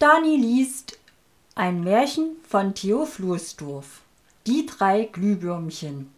Dani 0.00 0.34
liest 0.34 0.98
ein 1.54 1.84
Märchen 1.84 2.36
von 2.48 2.74
Theo 2.74 3.04
Floßdorf. 3.04 4.00
Die 4.46 4.64
drei 4.64 5.04
Glühwürmchen. 5.04 6.10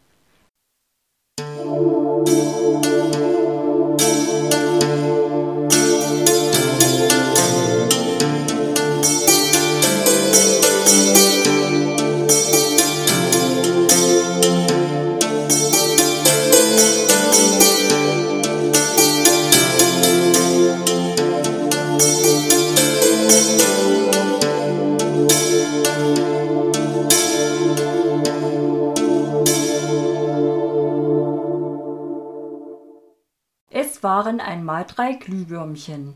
Einmal 34.42 34.84
drei 34.86 35.14
Glühwürmchen. 35.14 36.14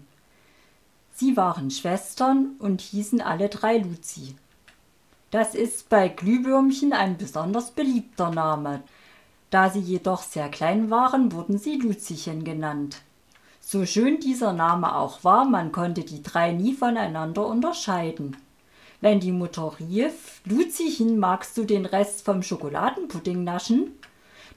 Sie 1.12 1.36
waren 1.36 1.70
Schwestern 1.70 2.56
und 2.58 2.80
hießen 2.80 3.20
alle 3.20 3.48
drei 3.48 3.78
Luzi. 3.78 4.36
Das 5.30 5.54
ist 5.54 5.88
bei 5.88 6.08
Glühwürmchen 6.08 6.92
ein 6.92 7.16
besonders 7.16 7.70
beliebter 7.70 8.30
Name. 8.30 8.82
Da 9.50 9.70
sie 9.70 9.80
jedoch 9.80 10.22
sehr 10.22 10.48
klein 10.48 10.90
waren, 10.90 11.32
wurden 11.32 11.58
sie 11.58 11.76
Luzischen 11.76 12.44
genannt. 12.44 13.02
So 13.60 13.84
schön 13.84 14.20
dieser 14.20 14.52
Name 14.52 14.94
auch 14.94 15.24
war, 15.24 15.44
man 15.44 15.72
konnte 15.72 16.02
die 16.02 16.22
drei 16.22 16.52
nie 16.52 16.74
voneinander 16.74 17.46
unterscheiden. 17.46 18.36
Wenn 19.00 19.20
die 19.20 19.32
Mutter 19.32 19.72
rief, 19.80 20.40
Luzischen, 20.44 21.18
magst 21.18 21.56
du 21.56 21.64
den 21.64 21.86
Rest 21.86 22.24
vom 22.24 22.42
Schokoladenpudding 22.42 23.42
naschen? 23.42 23.92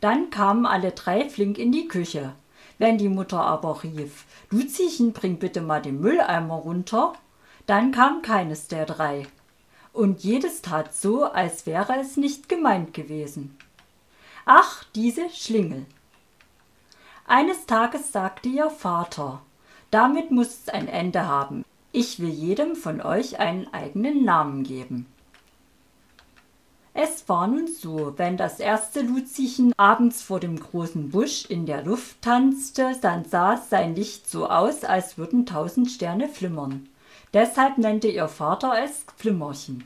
Dann 0.02 0.30
kamen 0.30 0.66
alle 0.66 0.92
drei 0.92 1.30
flink 1.30 1.58
in 1.58 1.72
die 1.72 1.88
Küche. 1.88 2.34
Wenn 2.80 2.98
die 2.98 3.10
Mutter 3.10 3.42
aber 3.42 3.84
rief, 3.84 4.26
Luzischen, 4.50 5.14
bring 5.14 5.38
bitte 5.38 5.62
mal 5.62 5.82
den 5.82 6.00
Mülleimer 6.00 6.56
runter, 6.56 7.14
dann 7.68 7.92
kam 7.92 8.24
keines 8.24 8.68
der 8.68 8.86
drei. 8.86 9.28
Und 9.94 10.24
jedes 10.24 10.62
tat 10.62 10.96
so, 10.96 11.26
als 11.26 11.66
wäre 11.66 12.00
es 12.00 12.18
nicht 12.18 12.50
gemeint 12.50 12.94
gewesen. 12.94 13.58
Ach, 14.46 14.84
diese 14.96 15.30
Schlingel. 15.30 15.86
Eines 17.28 17.68
Tages 17.68 18.12
sagte 18.12 18.50
ihr 18.50 18.70
Vater, 18.70 19.42
damit 19.92 20.32
muss 20.32 20.48
es 20.48 20.70
ein 20.70 20.88
Ende 20.88 21.28
haben. 21.28 21.66
Ich 21.92 22.20
will 22.20 22.30
jedem 22.30 22.76
von 22.76 23.02
euch 23.02 23.40
einen 23.40 23.72
eigenen 23.74 24.24
Namen 24.24 24.64
geben. 24.64 25.06
Es 26.94 27.30
war 27.30 27.48
nun 27.48 27.68
so, 27.68 28.14
wenn 28.18 28.36
das 28.36 28.60
erste 28.60 29.02
Luzischen 29.02 29.74
abends 29.78 30.22
vor 30.22 30.40
dem 30.40 30.60
großen 30.60 31.12
Busch 31.12 31.46
in 31.46 31.66
der 31.66 31.84
Luft 31.84 32.22
tanzte, 32.22 32.96
dann 33.02 33.26
sah 33.26 33.58
sein 33.58 33.96
Licht 33.96 34.30
so 34.30 34.50
aus, 34.50 34.84
als 34.84 35.18
würden 35.18 35.46
tausend 35.46 35.90
Sterne 35.92 36.28
flimmern. 36.28 36.90
Deshalb 37.34 37.78
nannte 37.78 38.08
ihr 38.08 38.28
Vater 38.28 38.74
es 38.84 39.06
Flimmerchen. 39.18 39.84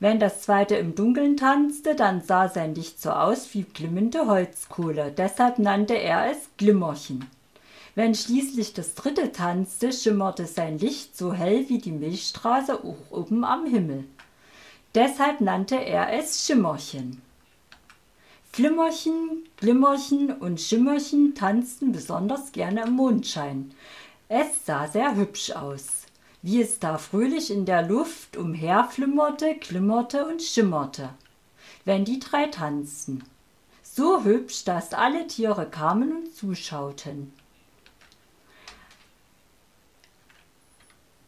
Wenn 0.00 0.18
das 0.18 0.42
zweite 0.42 0.74
im 0.74 0.96
Dunkeln 0.96 1.36
tanzte, 1.36 1.94
dann 1.94 2.20
sah 2.20 2.48
sein 2.48 2.74
Licht 2.74 3.00
so 3.00 3.10
aus 3.10 3.54
wie 3.54 3.62
glimmende 3.62 4.26
Holzkohle, 4.26 5.12
deshalb 5.16 5.60
nannte 5.60 5.94
er 5.94 6.32
es 6.32 6.50
Glimmerchen. 6.56 7.30
Wenn 7.94 8.14
schließlich 8.14 8.72
das 8.72 8.94
dritte 8.96 9.30
tanzte, 9.30 9.92
schimmerte 9.92 10.46
sein 10.46 10.78
Licht 10.78 11.16
so 11.16 11.32
hell 11.32 11.68
wie 11.68 11.78
die 11.78 11.92
Milchstraße 11.92 12.80
oben 13.10 13.44
am 13.44 13.66
Himmel. 13.66 14.04
Deshalb 14.94 15.40
nannte 15.40 15.76
er 15.76 16.12
es 16.12 16.44
Schimmerchen. 16.44 17.22
Flimmerchen, 18.52 19.48
Glimmerchen 19.56 20.30
und 20.30 20.60
Schimmerchen 20.60 21.34
tanzten 21.34 21.92
besonders 21.92 22.52
gerne 22.52 22.82
im 22.82 22.92
Mondschein. 22.92 23.72
Es 24.28 24.66
sah 24.66 24.86
sehr 24.86 25.16
hübsch 25.16 25.52
aus, 25.52 26.02
wie 26.42 26.60
es 26.60 26.78
da 26.78 26.98
fröhlich 26.98 27.50
in 27.50 27.64
der 27.64 27.88
Luft 27.88 28.36
umherflimmerte, 28.36 29.54
glimmerte 29.54 30.26
und 30.26 30.42
schimmerte, 30.42 31.08
wenn 31.86 32.04
die 32.04 32.18
drei 32.18 32.48
tanzten. 32.48 33.24
So 33.82 34.24
hübsch, 34.24 34.64
dass 34.64 34.92
alle 34.92 35.26
Tiere 35.26 35.66
kamen 35.70 36.12
und 36.12 36.34
zuschauten. 36.34 37.32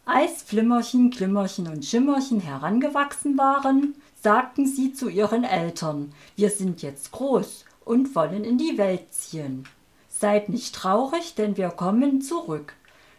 Als 0.07 0.43
Flimmerchen, 0.43 1.11
Glimmerchen 1.11 1.67
und 1.67 1.85
Schimmerchen 1.85 2.41
herangewachsen 2.41 3.39
waren, 3.39 3.95
sagten 4.23 4.67
sie 4.67 4.93
zu 4.93 5.09
ihren 5.09 5.45
Eltern, 5.45 6.13
wir 6.37 6.51
sind 6.51 6.83
jetzt 6.83 7.11
groß 7.13 7.65
und 7.87 8.15
wollen 8.15 8.45
in 8.45 8.59
die 8.59 8.77
Welt 8.77 9.13
ziehen. 9.13 9.67
Seid 10.11 10.51
nicht 10.51 10.75
traurig, 10.75 11.35
denn 11.37 11.57
wir 11.57 11.71
kommen 11.71 12.21
zurück, 12.21 12.75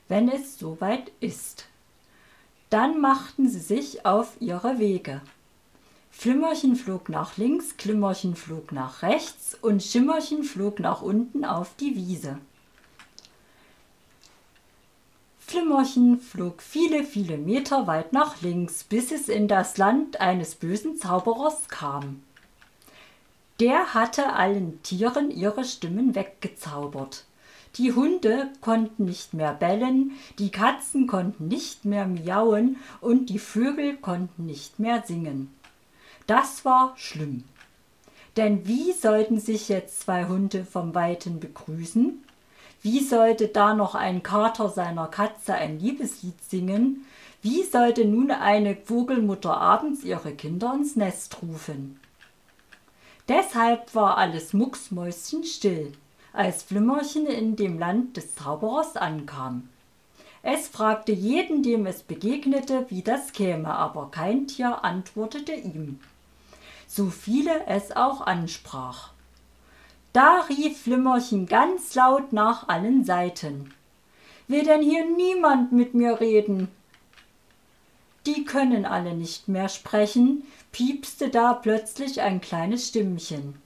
wenn 0.08 0.30
es 0.30 0.60
soweit 0.60 1.12
ist. 1.20 1.66
Dann 2.70 3.02
machten 3.02 3.50
sie 3.50 3.60
sich 3.60 4.06
auf 4.06 4.38
ihre 4.40 4.78
Wege. 4.78 5.22
Flimmerchen 6.12 6.76
flog 6.76 7.10
nach 7.10 7.36
links, 7.38 7.78
Glimmerchen 7.78 8.36
flog 8.36 8.72
nach 8.72 9.02
rechts 9.02 9.58
und 9.60 9.82
Schimmerchen 9.82 10.44
flog 10.44 10.80
nach 10.80 11.02
unten 11.02 11.46
auf 11.46 11.76
die 11.76 11.96
Wiese. 11.96 12.38
Flimmerchen 15.48 16.20
flog 16.20 16.64
viele, 16.64 17.04
viele 17.04 17.38
Meter 17.38 17.86
weit 17.86 18.14
nach 18.14 18.42
links, 18.42 18.84
bis 18.84 19.12
es 19.12 19.30
in 19.30 19.48
das 19.48 19.78
Land 19.78 20.20
eines 20.20 20.56
bösen 20.56 20.98
Zauberers 20.98 21.70
kam. 21.70 22.24
Der 23.60 23.94
hatte 23.94 24.34
allen 24.34 24.82
Tieren 24.82 25.30
ihre 25.30 25.64
Stimmen 25.64 26.16
weggezaubert. 26.16 27.26
Die 27.78 27.94
Hunde 27.94 28.50
konnten 28.62 29.06
nicht 29.06 29.36
mehr 29.36 29.54
bellen, 29.54 30.14
die 30.40 30.50
Katzen 30.50 31.06
konnten 31.06 31.48
nicht 31.48 31.86
mehr 31.86 32.08
miauen 32.08 32.78
und 33.00 33.30
die 33.30 33.40
Vögel 33.40 33.98
konnten 33.98 34.48
nicht 34.48 34.80
mehr 34.80 35.04
singen. 35.06 35.54
Das 36.26 36.66
war 36.66 36.94
schlimm. 36.98 37.44
Denn 38.36 38.68
wie 38.68 38.94
sollten 38.94 39.40
sich 39.40 39.70
jetzt 39.70 40.02
zwei 40.02 40.26
Hunde 40.26 40.66
vom 40.66 40.96
Weiten 40.96 41.40
begrüßen? 41.40 42.25
Wie 42.86 43.00
sollte 43.00 43.48
da 43.48 43.74
noch 43.74 43.96
ein 43.96 44.22
Kater 44.22 44.70
seiner 44.70 45.08
Katze 45.08 45.56
ein 45.56 45.80
Liebeslied 45.80 46.40
singen? 46.44 47.04
Wie 47.42 47.64
sollte 47.64 48.06
nun 48.06 48.30
eine 48.30 48.76
Vogelmutter 48.76 49.60
abends 49.60 50.04
ihre 50.04 50.34
Kinder 50.34 50.72
ins 50.76 50.96
Nest 50.96 51.42
rufen? 51.42 52.00
Deshalb 53.28 53.96
war 53.96 54.20
alles 54.20 54.54
mucksmäuschenstill, 54.54 55.94
als 56.32 56.62
Flimmerchen 56.62 57.26
in 57.26 57.56
dem 57.56 57.80
Land 57.80 58.18
des 58.18 58.36
Zauberers 58.36 58.98
ankam. 58.98 59.68
Es 60.44 60.68
fragte 60.68 61.12
jeden, 61.12 61.64
dem 61.64 61.88
es 61.88 62.04
begegnete, 62.04 62.86
wie 62.90 63.02
das 63.02 63.32
käme, 63.32 63.74
aber 63.74 64.12
kein 64.12 64.46
Tier 64.46 64.86
antwortete 64.86 65.54
ihm, 65.54 66.00
so 66.86 67.08
viele 67.08 67.66
es 67.66 67.96
auch 67.96 68.22
ansprach. 68.22 69.15
Da 70.16 70.46
rief 70.48 70.84
Flimmerchen 70.84 71.46
ganz 71.46 71.94
laut 71.94 72.32
nach 72.32 72.70
allen 72.70 73.04
Seiten. 73.04 73.74
Will 74.48 74.64
denn 74.64 74.82
hier 74.82 75.06
niemand 75.06 75.74
mit 75.74 75.94
mir 75.94 76.22
reden? 76.22 76.70
Die 78.26 78.46
können 78.46 78.86
alle 78.86 79.14
nicht 79.14 79.50
mehr 79.50 79.68
sprechen, 79.68 80.48
piepste 80.72 81.28
da 81.28 81.54
plötzlich 81.54 82.22
ein 82.22 82.40
kleines 82.40 82.88
Stimmchen. 82.88 83.62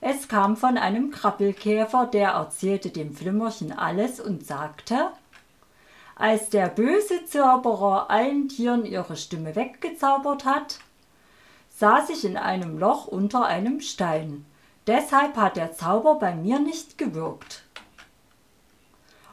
Es 0.00 0.28
kam 0.28 0.56
von 0.56 0.78
einem 0.78 1.10
Krabbelkäfer, 1.10 2.06
der 2.06 2.28
erzählte 2.28 2.90
dem 2.90 3.12
Flimmerchen 3.12 3.72
alles 3.72 4.20
und 4.20 4.46
sagte, 4.46 5.10
als 6.14 6.48
der 6.48 6.68
böse 6.68 7.24
Zauberer 7.24 8.08
allen 8.08 8.48
Tieren 8.48 8.84
ihre 8.84 9.16
Stimme 9.16 9.56
weggezaubert 9.56 10.44
hat, 10.44 10.78
saß 11.70 12.10
ich 12.10 12.24
in 12.24 12.36
einem 12.36 12.78
Loch 12.78 13.08
unter 13.08 13.46
einem 13.46 13.80
Stein 13.80 14.44
Deshalb 14.88 15.36
hat 15.36 15.56
der 15.56 15.74
Zauber 15.74 16.14
bei 16.14 16.34
mir 16.34 16.58
nicht 16.58 16.96
gewirkt. 16.96 17.62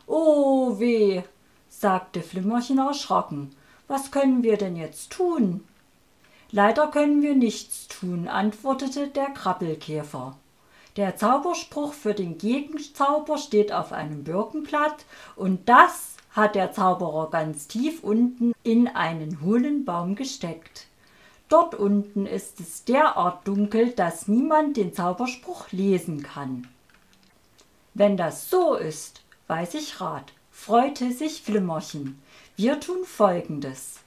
Oh 0.05 0.77
weh, 0.79 1.23
sagte 1.69 2.21
Flimmerchen 2.21 2.77
erschrocken. 2.77 3.55
Was 3.87 4.11
können 4.11 4.43
wir 4.43 4.57
denn 4.57 4.75
jetzt 4.75 5.13
tun? 5.13 5.63
Leider 6.51 6.87
können 6.87 7.21
wir 7.21 7.35
nichts 7.35 7.87
tun, 7.87 8.27
antwortete 8.27 9.07
der 9.07 9.27
Krabbelkäfer. 9.27 10.35
Der 10.97 11.15
Zauberspruch 11.15 11.93
für 11.93 12.13
den 12.13 12.37
Gegenzauber 12.37 13.37
steht 13.37 13.71
auf 13.71 13.93
einem 13.93 14.25
Birkenblatt 14.25 15.05
und 15.37 15.69
das 15.69 16.17
hat 16.31 16.55
der 16.55 16.73
Zauberer 16.73 17.29
ganz 17.29 17.69
tief 17.69 18.03
unten 18.03 18.51
in 18.63 18.89
einen 18.89 19.39
hohlen 19.39 19.85
Baum 19.85 20.15
gesteckt. 20.15 20.84
Dort 21.55 21.73
unten 21.73 22.25
ist 22.25 22.59
es 22.59 22.83
derart 22.83 23.47
dunkel, 23.47 23.91
dass 23.91 24.27
niemand 24.27 24.75
den 24.75 24.93
Zauberspruch 24.93 25.71
lesen 25.71 26.21
kann. 26.21 26.67
Wenn 27.93 28.17
das 28.17 28.49
so 28.49 28.75
ist, 28.75 29.23
weiß 29.47 29.75
ich 29.75 30.01
Rat, 30.01 30.33
freute 30.51 31.13
sich 31.13 31.41
Flimmerchen. 31.41 32.21
Wir 32.57 32.81
tun 32.81 33.05
folgendes. 33.05 34.01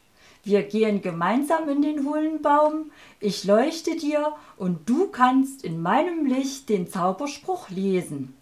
Wir 0.44 0.62
gehen 0.62 1.00
gemeinsam 1.00 1.70
in 1.70 1.80
den 1.80 2.04
hohlen 2.04 2.42
Baum, 2.42 2.90
ich 3.18 3.44
leuchte 3.44 3.96
dir 3.96 4.34
und 4.58 4.86
du 4.86 5.08
kannst 5.08 5.64
in 5.64 5.80
meinem 5.80 6.26
Licht 6.26 6.68
den 6.68 6.86
Zauberspruch 6.86 7.70
lesen. 7.70 8.36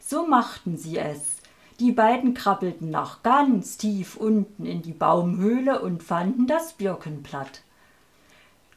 So 0.00 0.26
machten 0.26 0.76
sie 0.76 0.98
es. 0.98 1.38
Die 1.80 1.92
beiden 1.92 2.34
krabbelten 2.34 2.90
nach 2.90 3.22
ganz 3.22 3.78
tief 3.78 4.18
unten 4.18 4.66
in 4.66 4.82
die 4.82 4.92
Baumhöhle 4.92 5.80
und 5.80 6.02
fanden 6.02 6.46
das 6.46 6.74
Birkenblatt. 6.74 7.62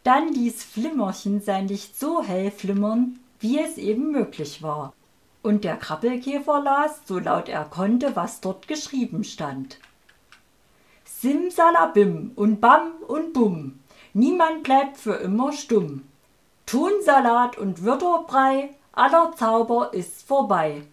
Dann 0.06 0.32
ließ 0.32 0.64
Flimmerchen 0.64 1.42
sein 1.42 1.68
Licht 1.68 2.00
so 2.00 2.22
hell 2.22 2.52
flimmern, 2.52 3.18
wie 3.40 3.58
es 3.58 3.80
eben 3.80 4.12
möglich 4.12 4.62
war. 4.62 4.94
Und 5.42 5.64
der 5.64 5.78
Krabbelkäfer 5.78 6.62
las, 6.62 7.02
so 7.06 7.18
laut 7.18 7.50
er 7.50 7.66
konnte, 7.66 8.16
was 8.16 8.40
dort 8.40 8.68
geschrieben 8.68 9.24
stand. 9.24 9.80
Simsalabim 11.06 12.34
und 12.36 12.62
Bam 12.62 12.92
und 13.08 13.34
Bum, 13.34 13.80
niemand 14.14 14.62
bleibt 14.62 14.98
für 14.98 15.16
immer 15.16 15.52
stumm. 15.52 16.04
Tonsalat 16.68 17.58
und 17.58 17.84
Wörterbrei, 17.84 18.76
aller 18.92 19.32
Zauber 19.36 19.92
ist 19.92 20.22
vorbei. 20.28 20.84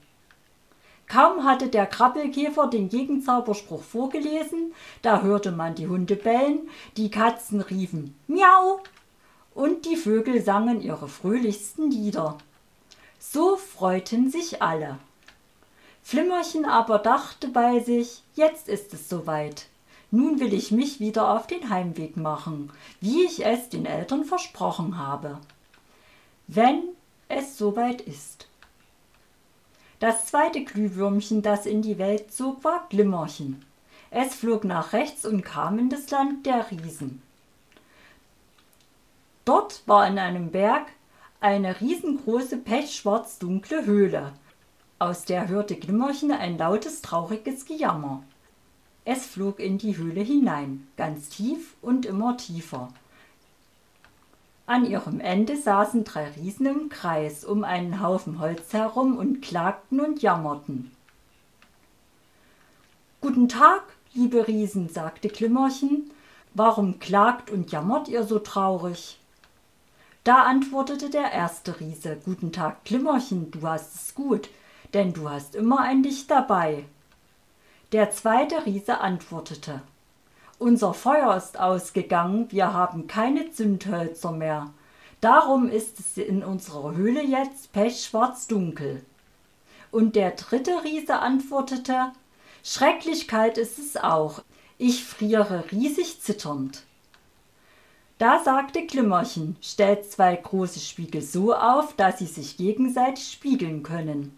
Kaum 1.07 1.45
hatte 1.45 1.69
der 1.69 1.85
Krabbelkäfer 1.85 2.69
den 2.69 2.89
Gegenzauberspruch 2.89 3.83
vorgelesen, 3.83 4.73
da 5.03 5.21
hörte 5.21 5.53
man 5.53 5.75
die 5.75 5.89
Hunde 5.89 6.17
bellen, 6.17 6.71
die 6.97 7.11
Katzen 7.11 7.61
riefen 7.61 8.17
Miau 8.27 8.81
und 9.55 9.85
die 9.85 9.97
Vögel 9.97 10.43
sangen 10.43 10.81
ihre 10.81 11.09
fröhlichsten 11.09 11.91
Lieder. 11.91 12.39
So 13.19 13.57
freuten 13.57 14.31
sich 14.31 14.63
alle. 14.63 14.99
Flimmerchen 16.03 16.65
aber 16.65 16.99
dachte 16.99 17.49
bei 17.49 17.81
sich, 17.81 18.23
jetzt 18.35 18.69
ist 18.69 18.93
es 18.93 19.09
soweit. 19.09 19.67
Nun 20.11 20.41
will 20.41 20.53
ich 20.53 20.71
mich 20.71 21.01
wieder 21.01 21.31
auf 21.31 21.47
den 21.47 21.71
Heimweg 21.71 22.17
machen, 22.17 22.71
wie 23.01 23.25
ich 23.25 23.47
es 23.47 23.69
den 23.69 23.87
Eltern 23.87 24.25
versprochen 24.25 24.99
habe. 24.99 25.39
Wenn 26.49 26.83
es 27.29 27.57
soweit 27.57 28.03
ist. 28.03 28.49
Das 30.01 30.27
zweite 30.27 30.65
Glühwürmchen, 30.65 31.43
das 31.43 31.65
in 31.65 31.81
die 31.81 31.97
Welt 31.97 32.33
zog, 32.33 32.65
war 32.65 32.87
Glimmerchen. 32.91 33.65
Es 34.11 34.35
flog 34.35 34.65
nach 34.65 34.93
rechts 34.93 35.25
und 35.25 35.43
kam 35.43 35.79
in 35.79 35.89
das 35.89 36.11
Land 36.11 36.45
der 36.45 36.71
Riesen. 36.71 37.23
Dort 39.45 39.83
war 39.87 40.07
in 40.07 40.19
einem 40.19 40.51
Berg 40.51 40.87
eine 41.41 41.81
riesengroße 41.81 42.59
pechschwarz-dunkle 42.59 43.85
Höhle. 43.85 44.33
Aus 45.01 45.25
der 45.25 45.49
hörte 45.49 45.75
Glimmerchen 45.75 46.31
ein 46.31 46.59
lautes, 46.59 47.03
trauriges 47.03 47.65
Gejammer. 47.65 48.23
Es 49.05 49.27
flog 49.27 49.59
in 49.59 49.79
die 49.79 49.97
Höhle 49.97 50.21
hinein, 50.21 50.87
ganz 50.97 51.29
tief 51.29 51.75
und 51.83 52.07
immer 52.07 52.37
tiefer. 52.37 52.93
An 54.65 54.87
ihrem 54.87 55.19
Ende 55.19 55.57
saßen 55.57 56.05
drei 56.05 56.31
Riesen 56.31 56.67
im 56.67 56.89
Kreis 56.89 57.45
um 57.45 57.65
einen 57.65 58.01
Haufen 58.01 58.39
Holz 58.39 58.73
herum 58.73 59.19
und 59.19 59.43
klagten 59.43 59.99
und 59.99 60.23
jammerten. 60.23 60.93
Guten 63.21 63.49
Tag, 63.49 63.83
liebe 64.15 64.47
Riesen, 64.47 64.89
sagte 64.89 65.29
Klimmerchen, 65.29 66.13
warum 66.55 67.01
klagt 67.01 67.51
und 67.51 67.73
jammert 67.73 68.07
ihr 68.07 68.23
so 68.23 68.39
traurig? 68.39 69.19
Da 70.25 70.45
antwortete 70.45 71.11
der 71.11 71.33
erste 71.33 71.81
Riese, 71.81 72.17
Guten 72.25 72.53
Tag, 72.53 72.85
Klimmerchen, 72.85 73.51
du 73.51 73.67
hast 73.67 73.97
es 73.97 74.15
gut, 74.15 74.49
denn 74.95 75.13
du 75.13 75.29
hast 75.29 75.57
immer 75.57 75.81
ein 75.81 76.05
Licht 76.05 76.31
dabei. 76.31 76.85
Der 77.91 78.13
zweite 78.13 78.65
Riese 78.65 79.01
antwortete, 79.01 79.83
unser 80.61 80.95
Feuer 80.95 81.37
ist 81.37 81.59
ausgegangen, 81.59 82.47
wir 82.53 82.73
haben 82.73 83.09
keine 83.09 83.51
Zündhölzer 83.51 84.31
mehr. 84.31 84.71
Darum 85.21 85.69
ist 85.69 85.99
es 85.99 86.17
in 86.17 86.45
unserer 86.45 86.95
Höhle 86.95 87.25
jetzt 87.25 87.73
pechschwarz 87.73 88.47
dunkel. 88.47 89.05
Und 89.91 90.15
der 90.15 90.31
dritte 90.31 90.85
Riese 90.85 91.19
antwortete, 91.19 92.13
Schrecklich 92.63 93.27
kalt 93.27 93.59
ist 93.59 93.81
es 93.81 93.97
auch, 93.97 94.45
ich 94.79 95.05
friere 95.05 95.65
riesig 95.73 96.21
zitternd. 96.21 96.85
Da 98.19 98.43
sagte 98.45 98.87
Glimmerchen, 98.87 99.57
stellt 99.61 100.11
zwei 100.11 100.37
große 100.37 100.81
Spiegel 100.81 101.23
so 101.23 101.55
auf, 101.55 101.95
dass 101.97 102.19
sie 102.19 102.27
sich 102.27 102.57
gegenseitig 102.57 103.33
spiegeln 103.33 103.83
können. 103.83 104.37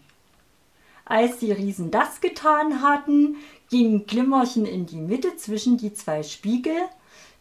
Als 1.05 1.37
die 1.37 1.51
Riesen 1.51 1.91
das 1.91 2.19
getan 2.19 2.81
hatten, 2.81 3.35
ging 3.69 4.07
Glimmerchen 4.07 4.65
in 4.65 4.87
die 4.87 4.97
Mitte 4.97 5.35
zwischen 5.37 5.77
die 5.77 5.93
zwei 5.93 6.23
Spiegel. 6.23 6.77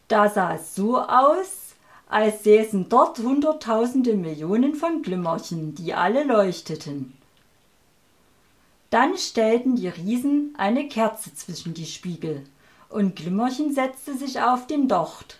Da 0.06 0.28
sah 0.28 0.54
es 0.54 0.74
so 0.74 1.00
aus, 1.00 1.74
als 2.08 2.44
säßen 2.44 2.90
dort 2.90 3.18
hunderttausende 3.18 4.14
Millionen 4.14 4.74
von 4.74 5.02
Glimmerchen, 5.02 5.74
die 5.74 5.94
alle 5.94 6.24
leuchteten. 6.24 7.14
Dann 8.90 9.16
stellten 9.16 9.76
die 9.76 9.88
Riesen 9.88 10.54
eine 10.58 10.88
Kerze 10.88 11.34
zwischen 11.34 11.74
die 11.74 11.86
Spiegel, 11.86 12.44
und 12.90 13.16
Glimmerchen 13.16 13.72
setzte 13.72 14.14
sich 14.16 14.40
auf 14.40 14.66
den 14.66 14.88
Docht. 14.88 15.38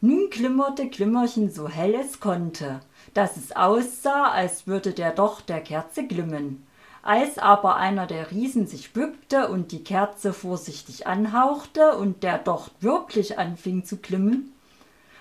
Nun 0.00 0.30
glimmerte 0.30 0.88
Glimmerchen 0.88 1.50
so 1.50 1.68
hell 1.68 1.94
es 1.96 2.20
konnte, 2.20 2.78
dass 3.14 3.36
es 3.36 3.56
aussah, 3.56 4.30
als 4.30 4.68
würde 4.68 4.92
der 4.92 5.10
Docht 5.10 5.48
der 5.48 5.60
Kerze 5.60 6.06
glimmen. 6.06 6.64
Als 7.02 7.38
aber 7.38 7.76
einer 7.76 8.06
der 8.06 8.30
Riesen 8.30 8.68
sich 8.68 8.92
bückte 8.92 9.48
und 9.48 9.72
die 9.72 9.82
Kerze 9.82 10.32
vorsichtig 10.32 11.08
anhauchte 11.08 11.96
und 11.96 12.22
der 12.22 12.38
Docht 12.38 12.70
wirklich 12.80 13.40
anfing 13.40 13.84
zu 13.84 13.96
glimmen 13.96 14.52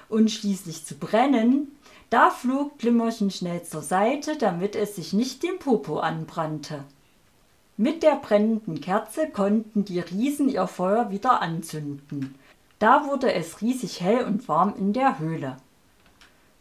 und 0.10 0.30
schließlich 0.30 0.86
zu 0.86 0.96
brennen, 0.96 1.76
da 2.12 2.30
flog 2.30 2.78
Glimmerchen 2.78 3.32
schnell 3.32 3.64
zur 3.64 3.82
Seite, 3.82 4.38
damit 4.38 4.76
es 4.76 4.96
sich 4.96 5.12
nicht 5.12 5.42
dem 5.42 5.58
Popo 5.58 6.00
anbrannte. 6.00 6.84
Mit 7.78 8.04
der 8.04 8.16
brennenden 8.16 8.80
Kerze 8.80 9.28
konnten 9.28 9.86
die 9.86 10.00
Riesen 10.00 10.50
ihr 10.50 10.68
Feuer 10.68 11.10
wieder 11.10 11.42
anzünden. 11.42 12.36
Da 12.80 13.06
wurde 13.08 13.34
es 13.34 13.62
riesig 13.62 14.02
hell 14.02 14.26
und 14.26 14.48
warm 14.48 14.76
in 14.78 14.94
der 14.94 15.20
Höhle. 15.20 15.58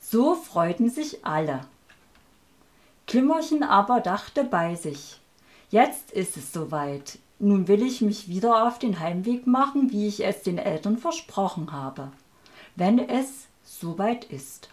So 0.01 0.35
freuten 0.35 0.89
sich 0.89 1.25
alle. 1.27 1.61
Klimmerchen 3.07 3.63
aber 3.63 4.01
dachte 4.01 4.45
bei 4.45 4.75
sich, 4.75 5.21
jetzt 5.71 6.11
ist 6.13 6.37
es 6.37 6.53
soweit, 6.53 7.19
nun 7.39 7.69
will 7.69 7.83
ich 7.83 8.01
mich 8.01 8.29
wieder 8.29 8.67
auf 8.67 8.79
den 8.79 8.99
Heimweg 8.99 9.47
machen, 9.47 9.93
wie 9.93 10.09
ich 10.09 10.25
es 10.25 10.43
den 10.43 10.59
Eltern 10.59 10.97
versprochen 10.97 11.70
habe, 11.73 12.11
wenn 12.77 12.99
es 12.99 13.46
soweit 13.63 14.25
ist. 14.25 14.70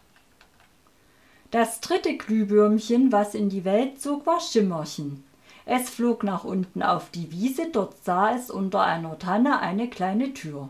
Das 1.51 1.81
dritte 1.81 2.17
Glühwürmchen, 2.17 3.11
was 3.11 3.35
in 3.35 3.49
die 3.49 3.65
Welt 3.65 4.01
zog, 4.01 4.25
war 4.25 4.39
Schimmerchen. 4.39 5.23
Es 5.65 5.89
flog 5.89 6.23
nach 6.23 6.43
unten 6.43 6.81
auf 6.81 7.09
die 7.11 7.31
Wiese, 7.31 7.69
dort 7.71 8.03
sah 8.03 8.33
es 8.35 8.49
unter 8.49 8.81
einer 8.81 9.19
Tanne 9.19 9.59
eine 9.59 9.89
kleine 9.89 10.33
Tür. 10.33 10.69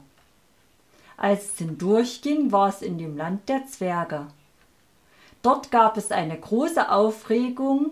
Als 1.24 1.54
es 1.54 1.58
hindurchging, 1.60 2.52
war 2.52 2.68
es 2.68 2.82
in 2.82 2.98
dem 2.98 3.16
Land 3.16 3.48
der 3.48 3.66
Zwerge. 3.66 4.28
Dort 5.42 5.72
gab 5.72 5.96
es 5.96 6.12
eine 6.12 6.38
große 6.38 6.92
Aufregung, 6.92 7.92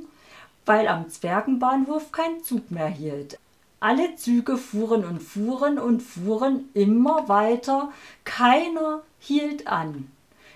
weil 0.65 0.89
am 0.89 1.07
Zwergenbahnhof 1.07 2.11
kein 2.11 2.43
Zug 2.43 2.71
mehr 2.71 2.89
hielt. 2.89 3.39
Alle 3.79 4.17
Züge 4.17 4.57
fuhren 4.57 5.05
und 5.05 5.23
fuhren 5.23 5.79
und 5.79 6.03
fuhren 6.03 6.67
immer 6.73 7.29
weiter, 7.29 7.93
keiner 8.25 9.01
hielt 9.17 9.65
an. 9.65 10.11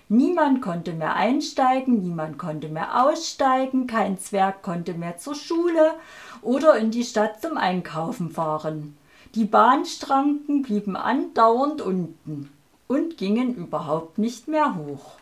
Niemand 0.10 0.62
konnte 0.62 0.92
mehr 0.92 1.16
einsteigen, 1.16 2.02
niemand 2.02 2.38
konnte 2.38 2.68
mehr 2.68 3.06
aussteigen, 3.06 3.88
kein 3.88 4.20
Zwerg 4.20 4.64
konnte 4.64 4.96
mehr 4.96 5.18
zur 5.18 5.36
Schule 5.36 5.94
oder 6.42 6.76
in 6.76 6.92
die 6.92 7.06
Stadt 7.06 7.42
zum 7.42 7.56
Einkaufen 7.56 8.32
fahren. 8.32 8.98
Die 9.34 9.46
Bahnstranken 9.46 10.62
blieben 10.62 10.98
andauernd 10.98 11.82
unten 11.82 12.50
und 12.88 13.18
gingen 13.18 13.56
überhaupt 13.56 14.18
nicht 14.18 14.48
mehr 14.48 14.76
hoch. 14.76 15.14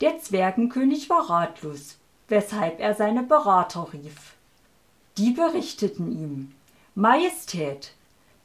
Der 0.00 0.18
Zwergenkönig 0.18 1.08
war 1.08 1.30
ratlos, 1.30 1.98
weshalb 2.28 2.80
er 2.80 2.94
seine 2.94 3.22
Berater 3.22 3.88
rief. 3.92 4.34
Die 5.16 5.30
berichteten 5.30 6.10
ihm 6.10 6.52
Majestät, 6.94 7.92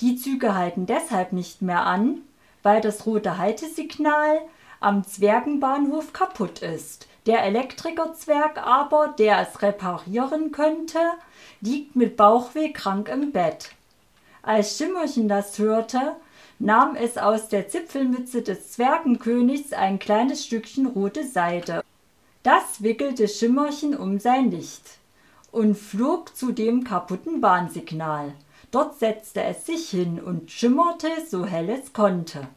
die 0.02 0.16
Züge 0.16 0.56
halten 0.56 0.86
deshalb 0.86 1.34
nicht 1.34 1.62
mehr 1.62 1.86
an, 1.86 2.22
weil 2.64 2.82
das 2.82 3.06
rote 3.06 3.38
Haltesignal 3.38 4.40
am 4.80 5.04
Zwergenbahnhof 5.04 6.14
kaputt 6.14 6.60
ist. 6.60 7.08
Der 7.26 7.44
Elektrikerzwerg 7.44 8.66
aber, 8.66 9.14
der 9.20 9.40
es 9.40 9.62
reparieren 9.62 10.52
könnte, 10.52 11.00
liegt 11.62 11.96
mit 11.96 12.16
Bauchweh 12.16 12.72
krank 12.72 13.10
im 13.10 13.32
Bett. 13.32 13.72
Als 14.42 14.78
Schimmerchen 14.78 15.28
das 15.28 15.60
hörte, 15.60 16.16
nahm 16.60 16.96
es 16.96 17.18
aus 17.18 17.48
der 17.48 17.70
Zipfelmütze 17.70 18.42
des 18.42 18.74
Zwergenkönigs 18.74 19.72
ein 19.72 19.98
kleines 19.98 20.46
Stückchen 20.46 20.86
rote 20.86 21.26
Seide. 21.26 21.84
Das 22.44 22.84
wickelte 22.84 23.28
Schimmerchen 23.28 23.96
um 23.96 24.20
sein 24.20 24.52
Licht 24.52 25.00
und 25.52 25.76
flog 25.76 26.36
zu 26.36 26.52
dem 26.52 26.84
kaputten 26.84 27.42
Bahnsignal. 27.42 28.34
Dort 28.72 29.00
setzte 29.00 29.42
es 29.44 29.66
sich 29.66 29.90
hin 29.90 30.20
und 30.22 30.52
schimmerte 30.52 31.08
so 31.28 31.46
hell 31.46 31.70
es 31.70 31.94
konnte. 31.94 32.48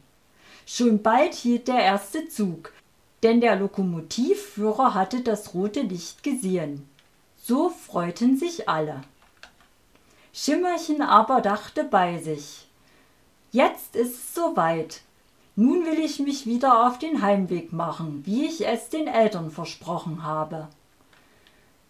Schon 0.66 1.02
bald 1.02 1.34
hielt 1.34 1.68
der 1.68 1.80
erste 1.80 2.28
Zug, 2.28 2.72
denn 3.22 3.40
der 3.40 3.56
Lokomotivführer 3.56 4.94
hatte 4.94 5.20
das 5.20 5.54
rote 5.54 5.80
Licht 5.80 6.22
gesehen. 6.22 6.88
So 7.36 7.70
freuten 7.70 8.36
sich 8.36 8.68
alle. 8.68 9.02
Schimmerchen 10.32 11.02
aber 11.02 11.40
dachte 11.40 11.84
bei 11.84 12.18
sich 12.18 12.68
Jetzt 13.52 13.96
ist 13.96 14.14
es 14.14 14.34
soweit. 14.34 15.02
Nun 15.56 15.84
will 15.84 15.98
ich 15.98 16.18
mich 16.18 16.46
wieder 16.46 16.86
auf 16.86 16.98
den 16.98 17.20
Heimweg 17.20 17.70
machen, 17.70 18.22
wie 18.24 18.46
ich 18.46 18.66
es 18.66 18.88
den 18.88 19.06
Eltern 19.06 19.50
versprochen 19.50 20.24
habe. 20.24 20.68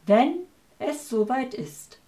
Wenn 0.05 0.39
es 0.81 1.09
soweit 1.09 1.55
ist. 1.55 2.01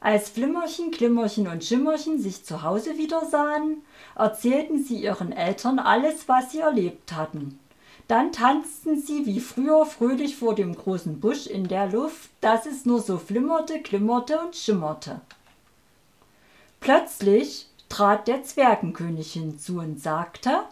Als 0.00 0.30
Flimmerchen, 0.30 0.90
Klimmerchen 0.90 1.48
und 1.48 1.64
Schimmerchen 1.64 2.18
sich 2.18 2.46
zu 2.46 2.62
Hause 2.62 2.96
wieder 2.96 3.26
sahen, 3.26 3.82
erzählten 4.14 4.82
sie 4.82 5.02
ihren 5.02 5.32
Eltern 5.32 5.78
alles, 5.78 6.26
was 6.26 6.52
sie 6.52 6.60
erlebt 6.60 7.12
hatten. 7.12 7.58
Dann 8.08 8.32
tanzten 8.32 8.98
sie 9.02 9.26
wie 9.26 9.40
früher 9.40 9.84
fröhlich 9.84 10.36
vor 10.36 10.54
dem 10.54 10.74
großen 10.74 11.20
Busch 11.20 11.46
in 11.46 11.68
der 11.68 11.90
Luft, 11.90 12.30
dass 12.40 12.64
es 12.64 12.86
nur 12.86 13.02
so 13.02 13.18
flimmerte, 13.18 13.82
klimmerte 13.82 14.40
und 14.40 14.56
schimmerte. 14.56 15.20
Plötzlich 16.80 17.68
trat 17.88 18.28
der 18.28 18.42
Zwergenkönig 18.42 19.32
hinzu 19.32 19.78
und 19.78 20.00
sagte 20.00 20.62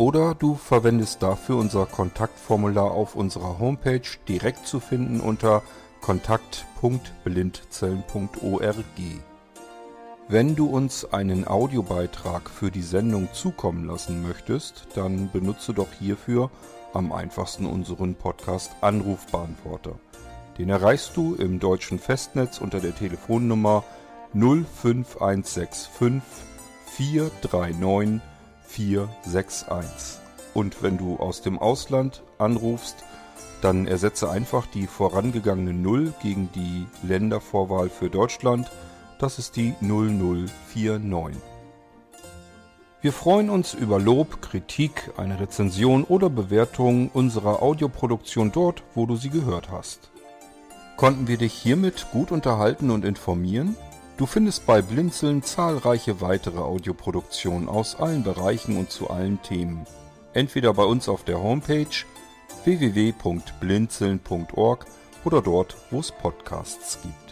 oder 0.00 0.34
du 0.34 0.54
verwendest 0.54 1.22
dafür 1.22 1.56
unser 1.56 1.84
Kontaktformular 1.84 2.90
auf 2.90 3.16
unserer 3.16 3.58
Homepage 3.58 4.00
direkt 4.28 4.66
zu 4.66 4.80
finden 4.80 5.20
unter 5.20 5.62
kontakt.blindzellen.org. 6.00 8.74
Wenn 10.28 10.54
du 10.54 10.66
uns 10.66 11.12
einen 11.12 11.46
Audiobeitrag 11.46 12.50
für 12.50 12.70
die 12.70 12.82
Sendung 12.82 13.28
zukommen 13.32 13.86
lassen 13.86 14.22
möchtest, 14.22 14.86
dann 14.94 15.30
benutze 15.32 15.74
doch 15.74 15.88
hierfür 15.98 16.50
am 16.92 17.12
einfachsten 17.12 17.66
unseren 17.66 18.14
Podcast 18.14 18.72
Anrufbeantworter. 18.80 19.98
Den 20.58 20.68
erreichst 20.68 21.16
du 21.16 21.34
im 21.34 21.58
deutschen 21.58 21.98
Festnetz 21.98 22.58
unter 22.58 22.78
der 22.80 22.94
Telefonnummer 22.94 23.84
05165 24.32 25.90
439 26.96 28.20
461. 28.66 30.20
Und 30.54 30.82
wenn 30.82 30.98
du 30.98 31.16
aus 31.16 31.42
dem 31.42 31.58
Ausland 31.58 32.22
anrufst, 32.38 32.96
dann 33.60 33.86
ersetze 33.86 34.30
einfach 34.30 34.66
die 34.66 34.86
vorangegangene 34.86 35.72
0 35.72 36.12
gegen 36.22 36.50
die 36.54 36.86
Ländervorwahl 37.06 37.88
für 37.88 38.10
Deutschland. 38.10 38.70
Das 39.18 39.38
ist 39.38 39.56
die 39.56 39.74
0049. 39.80 41.40
Wir 43.02 43.12
freuen 43.12 43.48
uns 43.48 43.72
über 43.72 43.98
Lob, 43.98 44.42
Kritik, 44.42 45.12
eine 45.16 45.40
Rezension 45.40 46.04
oder 46.04 46.28
Bewertung 46.28 47.08
unserer 47.08 47.62
Audioproduktion 47.62 48.52
dort, 48.52 48.82
wo 48.94 49.06
du 49.06 49.16
sie 49.16 49.30
gehört 49.30 49.70
hast. 49.70 50.10
Konnten 50.98 51.26
wir 51.26 51.38
dich 51.38 51.54
hiermit 51.54 52.08
gut 52.12 52.30
unterhalten 52.30 52.90
und 52.90 53.06
informieren? 53.06 53.74
Du 54.18 54.26
findest 54.26 54.66
bei 54.66 54.82
Blinzeln 54.82 55.42
zahlreiche 55.42 56.20
weitere 56.20 56.58
Audioproduktionen 56.58 57.70
aus 57.70 57.96
allen 57.96 58.22
Bereichen 58.22 58.76
und 58.76 58.90
zu 58.90 59.08
allen 59.08 59.40
Themen. 59.40 59.86
Entweder 60.34 60.74
bei 60.74 60.84
uns 60.84 61.08
auf 61.08 61.24
der 61.24 61.42
Homepage 61.42 61.86
www.blinzeln.org 62.64 64.86
oder 65.24 65.42
dort, 65.42 65.76
wo 65.90 66.00
es 66.00 66.12
Podcasts 66.12 66.98
gibt. 67.02 67.29